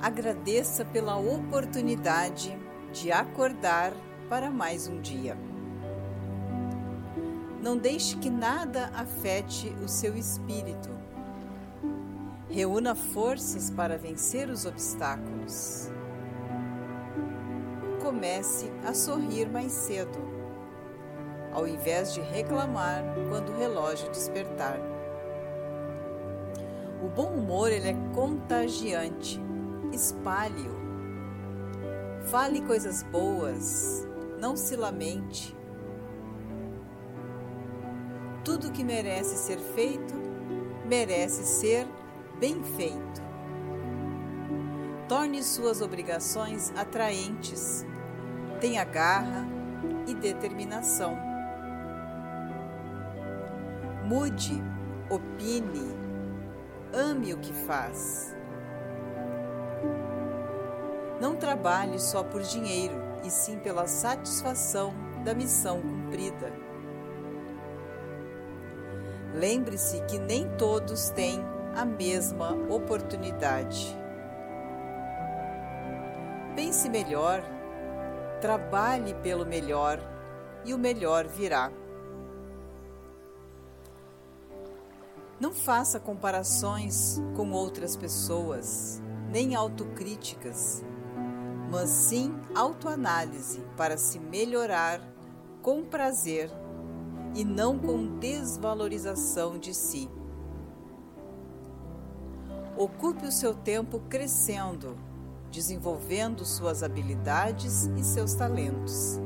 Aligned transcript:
Agradeça 0.00 0.84
pela 0.84 1.16
oportunidade 1.16 2.56
de 2.92 3.10
acordar 3.10 3.92
para 4.28 4.50
mais 4.50 4.86
um 4.88 5.00
dia. 5.00 5.36
Não 7.62 7.76
deixe 7.76 8.16
que 8.18 8.30
nada 8.30 8.90
afete 8.94 9.74
o 9.82 9.88
seu 9.88 10.16
espírito. 10.16 10.90
Reúna 12.48 12.94
forças 12.94 13.70
para 13.70 13.98
vencer 13.98 14.48
os 14.48 14.66
obstáculos. 14.66 15.90
Comece 18.00 18.70
a 18.86 18.94
sorrir 18.94 19.50
mais 19.50 19.72
cedo, 19.72 20.18
ao 21.52 21.66
invés 21.66 22.14
de 22.14 22.20
reclamar 22.20 23.02
quando 23.28 23.50
o 23.50 23.58
relógio 23.58 24.10
despertar. 24.10 24.78
O 27.02 27.08
bom 27.08 27.30
humor 27.34 27.72
ele 27.72 27.88
é 27.88 27.96
contagiante. 28.14 29.40
Espalhe-o. 29.96 30.76
Fale 32.26 32.60
coisas 32.60 33.02
boas, 33.02 34.06
não 34.38 34.54
se 34.54 34.76
lamente. 34.76 35.56
Tudo 38.44 38.70
que 38.70 38.84
merece 38.84 39.36
ser 39.38 39.58
feito, 39.58 40.14
merece 40.84 41.44
ser 41.46 41.88
bem 42.38 42.62
feito. 42.62 43.22
Torne 45.08 45.42
suas 45.42 45.80
obrigações 45.80 46.70
atraentes. 46.76 47.86
Tenha 48.60 48.84
garra 48.84 49.48
e 50.06 50.14
determinação. 50.14 51.16
Mude, 54.04 54.62
opine, 55.08 55.96
ame 56.92 57.32
o 57.32 57.38
que 57.38 57.54
faz. 57.54 58.35
Não 61.20 61.34
trabalhe 61.34 61.98
só 61.98 62.22
por 62.22 62.42
dinheiro, 62.42 62.94
e 63.24 63.30
sim 63.30 63.58
pela 63.58 63.86
satisfação 63.86 64.94
da 65.24 65.34
missão 65.34 65.80
cumprida. 65.80 66.52
Lembre-se 69.34 70.00
que 70.02 70.18
nem 70.18 70.48
todos 70.56 71.10
têm 71.10 71.44
a 71.74 71.84
mesma 71.84 72.52
oportunidade. 72.70 73.96
Pense 76.54 76.88
melhor, 76.88 77.42
trabalhe 78.40 79.12
pelo 79.14 79.44
melhor 79.44 80.00
e 80.64 80.72
o 80.72 80.78
melhor 80.78 81.26
virá. 81.26 81.70
Não 85.38 85.52
faça 85.52 86.00
comparações 86.00 87.20
com 87.36 87.50
outras 87.50 87.94
pessoas, 87.94 89.02
nem 89.30 89.54
autocríticas, 89.54 90.84
mas 91.70 91.90
sim 91.90 92.34
autoanálise 92.54 93.60
para 93.76 93.96
se 93.96 94.18
melhorar 94.18 95.00
com 95.62 95.84
prazer 95.84 96.50
e 97.34 97.44
não 97.44 97.78
com 97.78 98.18
desvalorização 98.18 99.58
de 99.58 99.74
si. 99.74 100.08
Ocupe 102.76 103.26
o 103.26 103.32
seu 103.32 103.54
tempo 103.54 104.00
crescendo, 104.08 104.96
desenvolvendo 105.50 106.44
suas 106.44 106.82
habilidades 106.82 107.86
e 107.96 108.04
seus 108.04 108.34
talentos. 108.34 109.18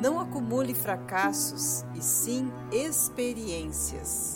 Não 0.00 0.20
acumule 0.20 0.74
fracassos 0.74 1.84
e 1.94 2.02
sim 2.02 2.52
experiências. 2.70 4.35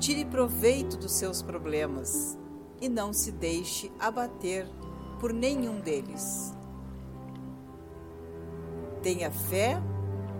Tire 0.00 0.24
proveito 0.24 0.96
dos 0.96 1.12
seus 1.12 1.42
problemas 1.42 2.38
e 2.80 2.88
não 2.88 3.12
se 3.12 3.30
deixe 3.30 3.92
abater 4.00 4.66
por 5.20 5.30
nenhum 5.30 5.78
deles. 5.78 6.54
Tenha 9.02 9.30
fé 9.30 9.78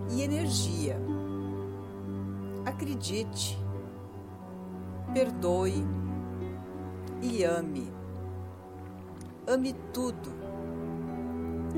e 0.09 0.23
energia. 0.23 0.99
Acredite, 2.65 3.55
perdoe 5.13 5.85
e 7.21 7.43
ame. 7.43 7.93
Ame 9.45 9.73
tudo 9.93 10.31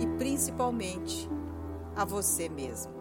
e 0.01 0.07
principalmente 0.17 1.29
a 1.97 2.05
você 2.05 2.47
mesmo. 2.47 2.92